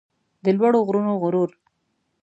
[0.43, 1.49] د لوړو غرونو غرور